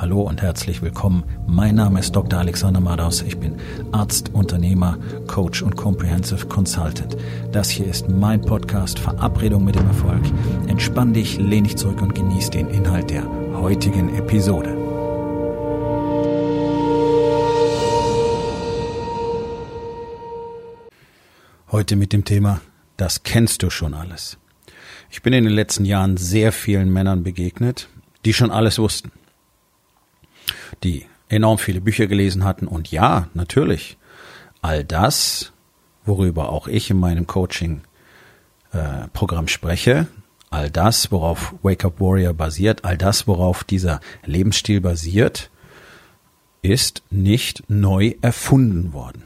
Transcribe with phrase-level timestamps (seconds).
[0.00, 1.24] Hallo und herzlich willkommen.
[1.48, 2.38] Mein Name ist Dr.
[2.38, 3.20] Alexander Madaus.
[3.22, 3.56] Ich bin
[3.90, 7.16] Arzt, Unternehmer, Coach und Comprehensive Consultant.
[7.50, 10.22] Das hier ist mein Podcast Verabredung mit dem Erfolg.
[10.68, 13.24] Entspann dich, lehn dich zurück und genieß den Inhalt der
[13.54, 14.76] heutigen Episode.
[21.72, 22.60] Heute mit dem Thema
[22.96, 24.38] Das kennst du schon alles.
[25.10, 27.88] Ich bin in den letzten Jahren sehr vielen Männern begegnet,
[28.24, 29.10] die schon alles wussten
[30.82, 32.66] die enorm viele Bücher gelesen hatten.
[32.66, 33.96] Und ja, natürlich,
[34.62, 35.52] all das,
[36.04, 40.06] worüber auch ich in meinem Coaching-Programm äh, spreche,
[40.50, 45.50] all das, worauf Wake Up Warrior basiert, all das, worauf dieser Lebensstil basiert,
[46.62, 49.22] ist nicht neu erfunden worden.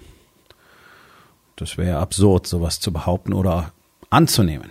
[1.56, 3.72] Das wäre absurd, sowas zu behaupten oder
[4.10, 4.70] anzunehmen.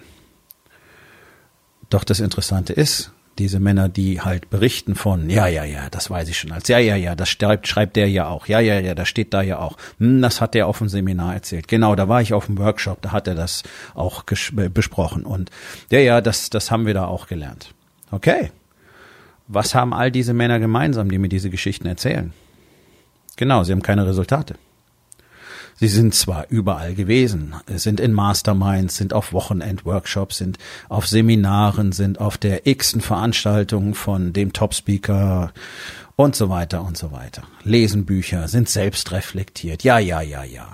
[1.90, 6.30] Doch das Interessante ist, diese Männer, die halt berichten von, ja, ja, ja, das weiß
[6.30, 8.94] ich schon als, ja, ja, ja, das schreibt, schreibt der ja auch, ja, ja, ja,
[8.94, 11.68] das steht da ja auch, hm, das hat der auf dem Seminar erzählt.
[11.68, 13.64] Genau, da war ich auf dem Workshop, da hat er das
[13.96, 15.50] auch besprochen und
[15.90, 17.74] ja, ja, das, das haben wir da auch gelernt.
[18.12, 18.52] Okay.
[19.48, 22.32] Was haben all diese Männer gemeinsam, die mir diese Geschichten erzählen?
[23.38, 24.56] Genau, sie haben keine Resultate.
[25.82, 32.20] Sie sind zwar überall gewesen, sind in Masterminds, sind auf Wochenend-Workshops, sind auf Seminaren, sind
[32.20, 35.52] auf der x-ten Veranstaltung von dem Top-Speaker
[36.16, 37.42] und so weiter und so weiter.
[37.64, 39.84] Lesen Bücher, sind selbst reflektiert.
[39.84, 40.68] Ja, ja, ja, ja.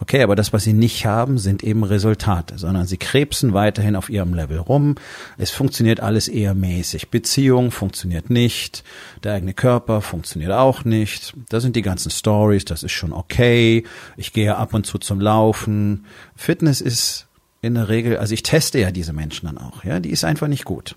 [0.00, 4.10] Okay, aber das, was sie nicht haben, sind eben Resultate, sondern sie krebsen weiterhin auf
[4.10, 4.94] ihrem Level rum.
[5.38, 7.10] Es funktioniert alles eher mäßig.
[7.10, 8.84] Beziehung funktioniert nicht.
[9.24, 11.34] Der eigene Körper funktioniert auch nicht.
[11.48, 12.64] Das sind die ganzen Stories.
[12.64, 13.84] Das ist schon okay.
[14.16, 16.06] Ich gehe ab und zu zum Laufen.
[16.36, 17.26] Fitness ist
[17.60, 19.82] in der Regel, also ich teste ja diese Menschen dann auch.
[19.84, 20.96] Ja, die ist einfach nicht gut.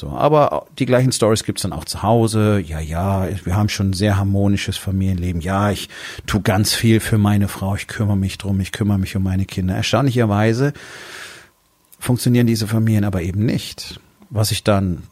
[0.00, 2.58] So, aber die gleichen Stories gibt's dann auch zu Hause.
[2.58, 5.42] Ja, ja, wir haben schon ein sehr harmonisches Familienleben.
[5.42, 5.90] Ja, ich
[6.24, 7.74] tu ganz viel für meine Frau.
[7.74, 8.60] Ich kümmere mich drum.
[8.60, 9.76] Ich kümmere mich um meine Kinder.
[9.76, 10.72] Erstaunlicherweise
[11.98, 14.00] funktionieren diese Familien aber eben nicht.
[14.30, 15.02] Was sich dann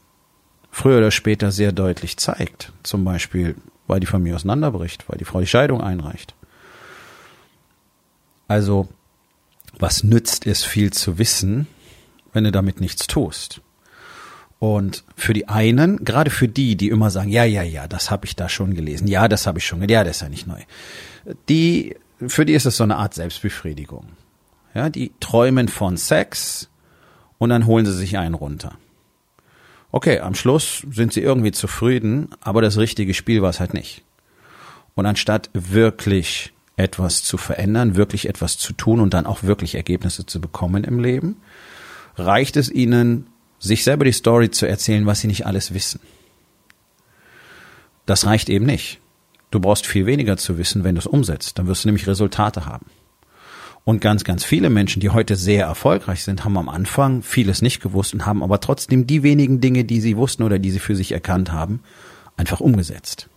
[0.71, 2.73] früher oder später sehr deutlich zeigt.
[2.83, 3.57] Zum Beispiel,
[3.89, 6.35] weil die Familie auseinanderbricht, weil die Frau die Scheidung einreicht.
[8.47, 8.89] Also,
[9.79, 11.67] was nützt es viel zu wissen,
[12.33, 13.61] wenn du damit nichts tust?
[14.59, 18.27] Und für die einen, gerade für die, die immer sagen, ja, ja, ja, das habe
[18.27, 20.47] ich da schon gelesen, ja, das habe ich schon gelesen, ja, das ist ja nicht
[20.47, 20.61] neu.
[21.49, 21.95] Die,
[22.27, 24.09] für die ist es so eine Art Selbstbefriedigung.
[24.75, 26.69] Ja, die träumen von Sex
[27.39, 28.77] und dann holen sie sich einen runter.
[29.91, 34.05] Okay, am Schluss sind sie irgendwie zufrieden, aber das richtige Spiel war es halt nicht.
[34.95, 40.27] Und anstatt wirklich etwas zu verändern, wirklich etwas zu tun und dann auch wirklich Ergebnisse
[40.27, 41.37] zu bekommen im Leben,
[42.17, 46.01] reicht es ihnen, sich selber die Story zu erzählen, was sie nicht alles wissen.
[48.07, 49.01] Das reicht eben nicht.
[49.51, 51.59] Du brauchst viel weniger zu wissen, wenn du es umsetzt.
[51.59, 52.87] Dann wirst du nämlich Resultate haben.
[53.85, 57.81] Und ganz, ganz viele Menschen, die heute sehr erfolgreich sind, haben am Anfang vieles nicht
[57.81, 60.95] gewusst und haben aber trotzdem die wenigen Dinge, die sie wussten oder die sie für
[60.95, 61.81] sich erkannt haben,
[62.37, 63.31] einfach umgesetzt.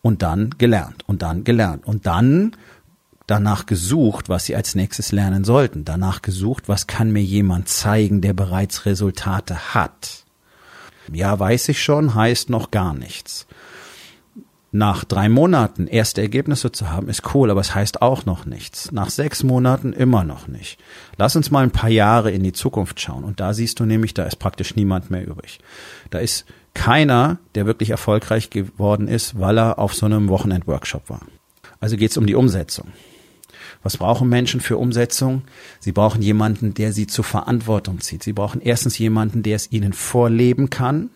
[0.00, 1.86] Und dann gelernt und dann gelernt.
[1.86, 2.56] Und dann
[3.26, 8.20] danach gesucht, was sie als nächstes lernen sollten, danach gesucht, was kann mir jemand zeigen,
[8.20, 10.24] der bereits Resultate hat.
[11.12, 13.46] Ja, weiß ich schon, heißt noch gar nichts.
[14.74, 18.90] Nach drei Monaten erste Ergebnisse zu haben, ist cool, aber es heißt auch noch nichts.
[18.90, 20.78] Nach sechs Monaten immer noch nicht.
[21.18, 23.24] Lass uns mal ein paar Jahre in die Zukunft schauen.
[23.24, 25.60] Und da siehst du nämlich, da ist praktisch niemand mehr übrig.
[26.08, 31.20] Da ist keiner, der wirklich erfolgreich geworden ist, weil er auf so einem Wochenend-Workshop war.
[31.78, 32.88] Also geht es um die Umsetzung.
[33.82, 35.42] Was brauchen Menschen für Umsetzung?
[35.80, 38.22] Sie brauchen jemanden, der sie zur Verantwortung zieht.
[38.22, 41.10] Sie brauchen erstens jemanden, der es ihnen vorleben kann.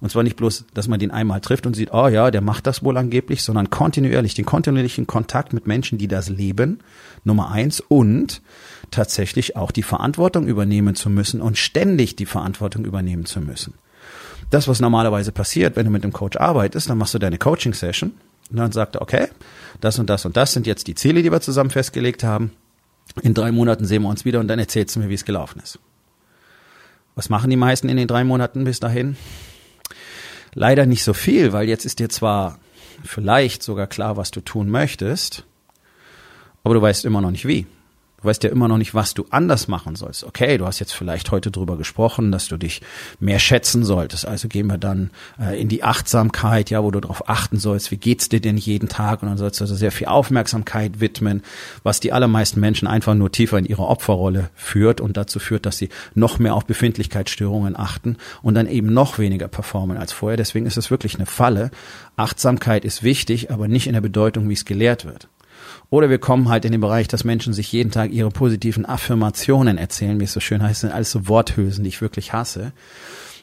[0.00, 2.66] Und zwar nicht bloß, dass man den einmal trifft und sieht, oh ja, der macht
[2.66, 6.80] das wohl angeblich, sondern kontinuierlich, den kontinuierlichen Kontakt mit Menschen, die das leben,
[7.22, 8.42] Nummer eins, und
[8.90, 13.74] tatsächlich auch die Verantwortung übernehmen zu müssen und ständig die Verantwortung übernehmen zu müssen.
[14.50, 18.12] Das, was normalerweise passiert, wenn du mit einem Coach arbeitest, dann machst du deine Coaching-Session
[18.52, 19.28] und dann sagt er, okay,
[19.80, 22.52] das und das und das sind jetzt die Ziele, die wir zusammen festgelegt haben.
[23.22, 25.60] In drei Monaten sehen wir uns wieder und dann erzählst du mir, wie es gelaufen
[25.62, 25.78] ist.
[27.14, 29.16] Was machen die meisten in den drei Monaten bis dahin?
[30.54, 32.58] Leider nicht so viel, weil jetzt ist dir zwar
[33.02, 35.44] vielleicht sogar klar, was du tun möchtest,
[36.62, 37.66] aber du weißt immer noch nicht wie.
[38.22, 40.22] Du weißt ja immer noch nicht, was du anders machen sollst.
[40.22, 42.80] Okay, du hast jetzt vielleicht heute drüber gesprochen, dass du dich
[43.18, 44.26] mehr schätzen solltest.
[44.26, 45.10] Also gehen wir dann
[45.40, 48.88] äh, in die Achtsamkeit, ja, wo du darauf achten sollst, wie geht's dir denn jeden
[48.88, 49.22] Tag?
[49.22, 51.42] Und dann sollst du also sehr viel Aufmerksamkeit widmen,
[51.82, 55.78] was die allermeisten Menschen einfach nur tiefer in ihre Opferrolle führt und dazu führt, dass
[55.78, 60.36] sie noch mehr auf Befindlichkeitsstörungen achten und dann eben noch weniger performen als vorher.
[60.36, 61.72] Deswegen ist es wirklich eine Falle.
[62.14, 65.26] Achtsamkeit ist wichtig, aber nicht in der Bedeutung, wie es gelehrt wird.
[65.92, 69.76] Oder wir kommen halt in den Bereich, dass Menschen sich jeden Tag ihre positiven Affirmationen
[69.76, 72.72] erzählen, wie es so schön heißt, sind alles so Worthülsen, die ich wirklich hasse.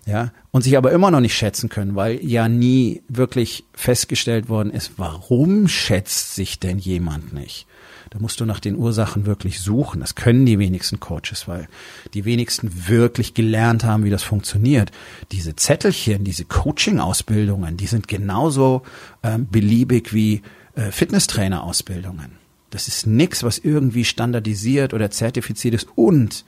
[0.08, 4.72] Ja, und sich aber immer noch nicht schätzen können, weil ja nie wirklich festgestellt worden
[4.72, 7.68] ist, warum schätzt sich denn jemand nicht?
[8.10, 10.00] Da musst du nach den Ursachen wirklich suchen.
[10.02, 11.68] Das können die wenigsten Coaches, weil
[12.16, 14.92] die wenigsten wirklich gelernt haben, wie das funktioniert.
[15.32, 18.82] Diese Zettelchen, diese Coaching-Ausbildungen, die sind genauso
[19.22, 20.42] ähm, beliebig wie
[20.80, 22.38] äh, Fitnesstrainer-Ausbildungen.
[22.70, 25.88] Das ist nichts, was irgendwie standardisiert oder zertifiziert ist.
[25.96, 26.46] Und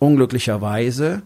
[0.00, 1.22] unglücklicherweise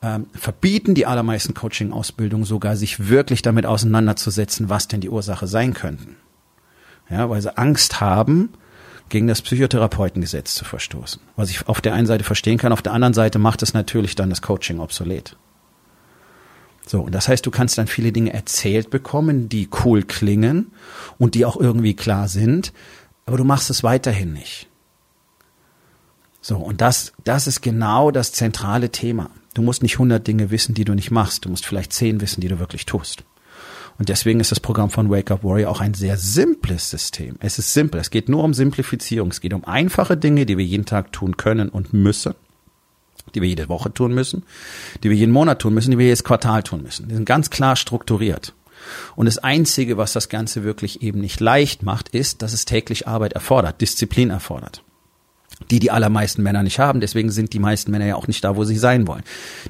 [0.00, 5.74] ähm, verbieten die allermeisten Coaching-Ausbildungen sogar, sich wirklich damit auseinanderzusetzen, was denn die Ursache sein
[5.74, 6.16] könnten.
[7.10, 8.50] Ja, weil sie Angst haben,
[9.10, 11.20] gegen das Psychotherapeutengesetz zu verstoßen.
[11.36, 14.14] Was ich auf der einen Seite verstehen kann, auf der anderen Seite macht es natürlich
[14.14, 15.36] dann das Coaching obsolet.
[16.86, 20.72] So, und das heißt, du kannst dann viele Dinge erzählt bekommen, die cool klingen
[21.18, 22.72] und die auch irgendwie klar sind,
[23.26, 24.68] aber du machst es weiterhin nicht.
[26.42, 29.30] So, und das, das ist genau das zentrale Thema.
[29.54, 31.46] Du musst nicht 100 Dinge wissen, die du nicht machst.
[31.46, 33.24] Du musst vielleicht 10 wissen, die du wirklich tust.
[33.98, 37.36] Und deswegen ist das Programm von Wake Up Warrior auch ein sehr simples System.
[37.40, 38.00] Es ist simpel.
[38.00, 39.30] Es geht nur um Simplifizierung.
[39.30, 42.34] Es geht um einfache Dinge, die wir jeden Tag tun können und müssen,
[43.34, 44.44] die wir jede Woche tun müssen,
[45.02, 47.08] die wir jeden Monat tun müssen, die wir jedes Quartal tun müssen.
[47.08, 48.54] Die sind ganz klar strukturiert.
[49.16, 53.08] Und das Einzige, was das Ganze wirklich eben nicht leicht macht, ist, dass es täglich
[53.08, 54.83] Arbeit erfordert, Disziplin erfordert.
[55.70, 58.56] Die die allermeisten Männer nicht haben, deswegen sind die meisten Männer ja auch nicht da,
[58.56, 59.22] wo sie sein wollen.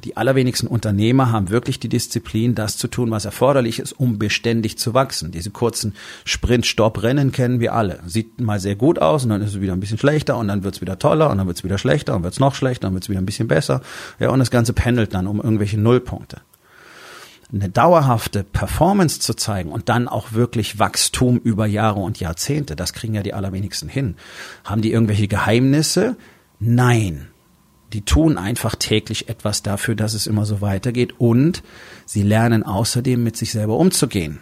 [0.04, 4.78] Die allerwenigsten Unternehmer haben wirklich die Disziplin, das zu tun, was erforderlich ist, um beständig
[4.78, 5.30] zu wachsen.
[5.30, 5.94] Diese kurzen
[6.24, 8.00] Sprint-Stopp-Rennen kennen wir alle.
[8.06, 10.64] Sieht mal sehr gut aus und dann ist es wieder ein bisschen schlechter und dann
[10.64, 12.88] wird es wieder toller und dann wird es wieder schlechter und wird es noch schlechter
[12.88, 13.80] und wird es wieder ein bisschen besser.
[14.18, 16.38] Ja, und das Ganze pendelt dann um irgendwelche Nullpunkte
[17.54, 22.92] eine dauerhafte Performance zu zeigen und dann auch wirklich Wachstum über Jahre und Jahrzehnte, das
[22.92, 24.16] kriegen ja die allerwenigsten hin.
[24.64, 26.16] Haben die irgendwelche Geheimnisse?
[26.58, 27.28] Nein.
[27.92, 31.62] Die tun einfach täglich etwas dafür, dass es immer so weitergeht und
[32.06, 34.40] sie lernen außerdem mit sich selber umzugehen.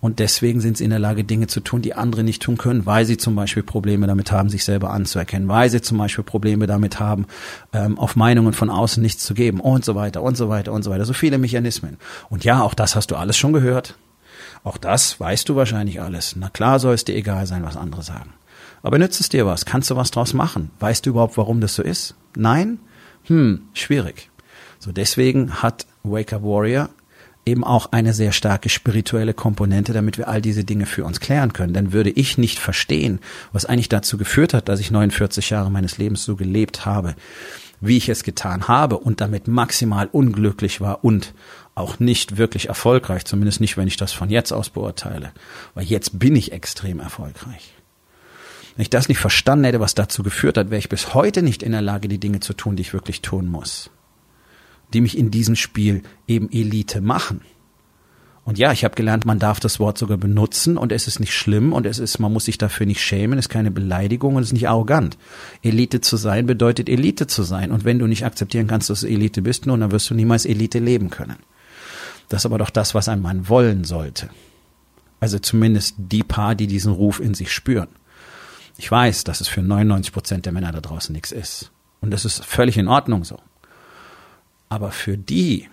[0.00, 2.86] Und deswegen sind sie in der Lage, Dinge zu tun, die andere nicht tun können,
[2.86, 6.66] weil sie zum Beispiel Probleme damit haben, sich selber anzuerkennen, weil sie zum Beispiel Probleme
[6.66, 7.26] damit haben,
[7.72, 10.84] ähm, auf Meinungen von außen nichts zu geben und so weiter und so weiter und
[10.84, 11.04] so weiter.
[11.04, 11.96] So viele Mechanismen.
[12.30, 13.96] Und ja, auch das hast du alles schon gehört.
[14.64, 16.36] Auch das weißt du wahrscheinlich alles.
[16.36, 18.32] Na klar soll es dir egal sein, was andere sagen.
[18.82, 19.64] Aber nützt es dir was?
[19.64, 20.70] Kannst du was draus machen?
[20.78, 22.14] Weißt du überhaupt, warum das so ist?
[22.36, 22.78] Nein?
[23.24, 24.30] Hm, schwierig.
[24.78, 26.88] So deswegen hat Wake Up Warrior
[27.48, 31.52] eben auch eine sehr starke spirituelle Komponente, damit wir all diese Dinge für uns klären
[31.52, 31.72] können.
[31.72, 33.20] Dann würde ich nicht verstehen,
[33.52, 37.14] was eigentlich dazu geführt hat, dass ich 49 Jahre meines Lebens so gelebt habe,
[37.80, 41.34] wie ich es getan habe und damit maximal unglücklich war und
[41.74, 45.32] auch nicht wirklich erfolgreich, zumindest nicht, wenn ich das von jetzt aus beurteile.
[45.74, 47.72] Weil jetzt bin ich extrem erfolgreich.
[48.76, 51.62] Wenn ich das nicht verstanden hätte, was dazu geführt hat, wäre ich bis heute nicht
[51.62, 53.90] in der Lage, die Dinge zu tun, die ich wirklich tun muss
[54.92, 57.42] die mich in diesem Spiel eben Elite machen.
[58.48, 61.34] Und ja, ich habe gelernt, man darf das Wort sogar benutzen und es ist nicht
[61.34, 64.42] schlimm und es ist, man muss sich dafür nicht schämen, es ist keine Beleidigung und
[64.42, 65.18] es ist nicht arrogant.
[65.62, 67.70] Elite zu sein bedeutet Elite zu sein.
[67.72, 70.46] Und wenn du nicht akzeptieren kannst, dass du Elite bist, nun, dann wirst du niemals
[70.46, 71.36] Elite leben können.
[72.30, 74.30] Das ist aber doch das, was ein Mann wollen sollte.
[75.20, 77.88] Also zumindest die paar, die diesen Ruf in sich spüren.
[78.78, 81.70] Ich weiß, dass es für 99 Prozent der Männer da draußen nichts ist.
[82.00, 83.38] Und das ist völlig in Ordnung so.
[84.68, 85.68] Aber für die,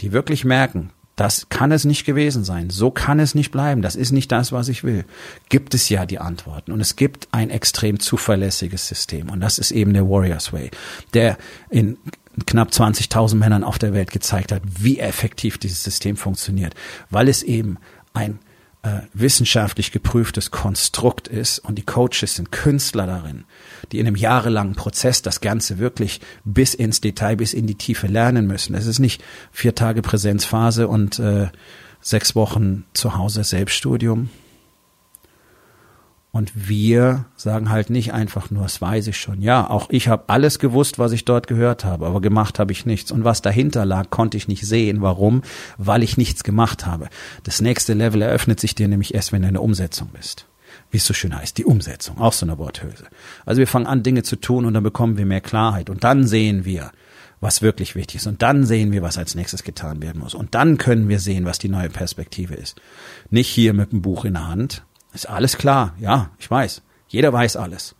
[0.00, 3.94] die wirklich merken, das kann es nicht gewesen sein, so kann es nicht bleiben, das
[3.94, 5.04] ist nicht das, was ich will,
[5.50, 6.72] gibt es ja die Antworten.
[6.72, 9.28] Und es gibt ein extrem zuverlässiges System.
[9.28, 10.70] Und das ist eben der Warriors Way,
[11.12, 11.36] der
[11.68, 11.98] in
[12.46, 16.74] knapp 20.000 Männern auf der Welt gezeigt hat, wie effektiv dieses System funktioniert,
[17.10, 17.76] weil es eben
[18.14, 18.38] ein
[18.82, 23.44] äh, wissenschaftlich geprüftes Konstrukt ist und die Coaches sind Künstler darin,
[23.92, 28.06] die in einem jahrelangen Prozess das Ganze wirklich bis ins Detail, bis in die Tiefe
[28.06, 28.74] lernen müssen.
[28.74, 29.22] Es ist nicht
[29.52, 31.48] vier Tage Präsenzphase und äh,
[32.00, 34.30] sechs Wochen zu Hause Selbststudium.
[36.32, 39.42] Und wir sagen halt nicht einfach nur, das weiß ich schon.
[39.42, 42.86] Ja, auch ich habe alles gewusst, was ich dort gehört habe, aber gemacht habe ich
[42.86, 43.10] nichts.
[43.10, 45.02] Und was dahinter lag, konnte ich nicht sehen.
[45.02, 45.42] Warum?
[45.76, 47.08] Weil ich nichts gemacht habe.
[47.42, 50.46] Das nächste Level eröffnet sich dir nämlich erst, wenn du in der Umsetzung bist.
[50.90, 53.06] wie es so schön heißt, die Umsetzung, auch so eine Worthülse.
[53.46, 56.26] Also wir fangen an, Dinge zu tun und dann bekommen wir mehr Klarheit und dann
[56.26, 56.90] sehen wir,
[57.40, 60.54] was wirklich wichtig ist und dann sehen wir, was als nächstes getan werden muss und
[60.54, 62.80] dann können wir sehen, was die neue Perspektive ist.
[63.30, 64.82] Nicht hier mit dem Buch in der Hand.
[65.12, 66.82] Ist alles klar, ja, ich weiß.
[67.08, 67.94] Jeder weiß alles.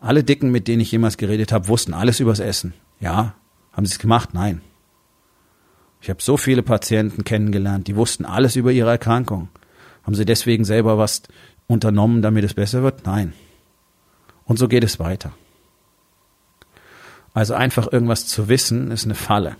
[0.00, 2.74] Alle Dicken, mit denen ich jemals geredet habe, wussten alles übers Essen.
[2.98, 3.34] Ja,
[3.72, 4.30] haben sie es gemacht?
[4.32, 4.60] Nein.
[6.00, 9.48] Ich habe so viele Patienten kennengelernt, die wussten alles über ihre Erkrankung.
[10.02, 11.22] Haben sie deswegen selber was
[11.66, 13.04] unternommen, damit es besser wird?
[13.06, 13.34] Nein.
[14.44, 15.32] Und so geht es weiter.
[17.34, 19.56] Also einfach irgendwas zu wissen, ist eine Falle.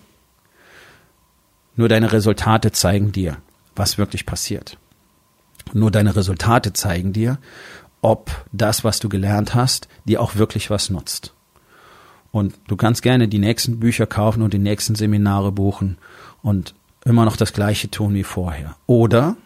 [1.77, 3.37] Nur deine Resultate zeigen dir,
[3.77, 4.79] was wirklich passiert.
[5.73, 7.39] Nur deine Resultate zeigen dir,
[8.03, 11.35] ob das, was du gelernt hast, dir auch wirklich was nutzt.
[12.33, 15.99] Und du kannst gerne die nächsten Bücher kaufen und die nächsten Seminare buchen
[16.43, 16.75] und
[17.05, 18.77] immer noch das Gleiche tun wie vorher.
[18.87, 19.37] Oder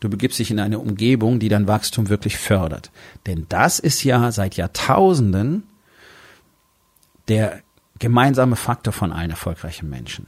[0.00, 2.90] du begibst dich in eine Umgebung, die dein Wachstum wirklich fördert.
[3.26, 5.64] Denn das ist ja seit Jahrtausenden
[7.28, 7.60] der
[7.98, 10.26] gemeinsame Faktor von allen erfolgreichen Menschen.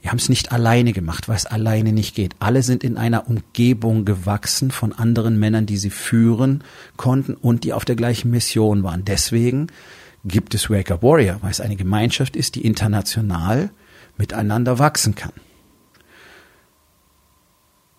[0.00, 2.36] Wir haben es nicht alleine gemacht, weil es alleine nicht geht.
[2.38, 6.62] Alle sind in einer Umgebung gewachsen von anderen Männern, die sie führen
[6.96, 9.04] konnten und die auf der gleichen Mission waren.
[9.04, 9.68] Deswegen
[10.24, 13.70] gibt es Wake Up Warrior, weil es eine Gemeinschaft ist, die international
[14.16, 15.32] miteinander wachsen kann.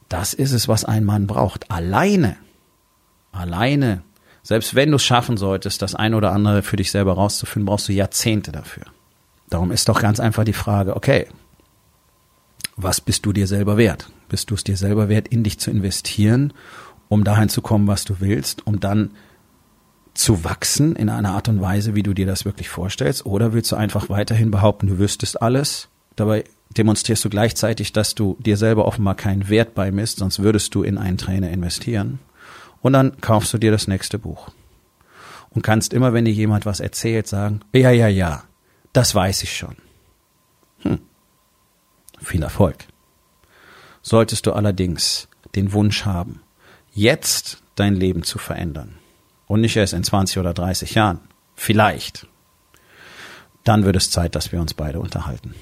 [0.07, 1.69] Das ist es, was ein Mann braucht.
[1.69, 2.37] Alleine,
[3.31, 4.01] alleine,
[4.41, 7.87] selbst wenn du es schaffen solltest, das ein oder andere für dich selber rauszufinden, brauchst
[7.89, 8.85] du Jahrzehnte dafür.
[9.49, 11.27] Darum ist doch ganz einfach die Frage, okay,
[12.81, 14.09] was bist du dir selber wert?
[14.29, 16.53] Bist du es dir selber wert, in dich zu investieren,
[17.07, 19.11] um dahin zu kommen, was du willst, um dann
[20.13, 23.25] zu wachsen in einer Art und Weise, wie du dir das wirklich vorstellst?
[23.25, 25.89] Oder willst du einfach weiterhin behaupten, du wüsstest alles?
[26.15, 26.43] Dabei
[26.77, 30.97] demonstrierst du gleichzeitig, dass du dir selber offenbar keinen Wert beimisst, sonst würdest du in
[30.97, 32.19] einen Trainer investieren.
[32.81, 34.49] Und dann kaufst du dir das nächste Buch.
[35.51, 38.43] Und kannst immer, wenn dir jemand was erzählt, sagen, ja, ja, ja,
[38.93, 39.75] das weiß ich schon.
[42.21, 42.85] Viel Erfolg.
[44.01, 46.41] Solltest du allerdings den Wunsch haben,
[46.93, 48.95] jetzt dein Leben zu verändern
[49.47, 51.21] und nicht erst in 20 oder 30 Jahren,
[51.55, 52.27] vielleicht,
[53.63, 55.55] dann wird es Zeit, dass wir uns beide unterhalten.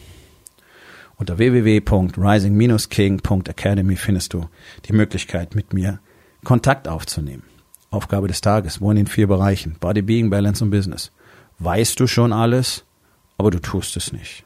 [1.18, 4.50] Unter www.rising-king.academy findest du
[4.86, 6.00] die Möglichkeit, mit mir
[6.44, 7.44] Kontakt aufzunehmen.
[7.90, 11.12] Aufgabe des Tages, wo in den vier Bereichen, Body, Being, Balance und Business.
[11.60, 12.86] Weißt du schon alles,
[13.38, 14.46] aber du tust es nicht.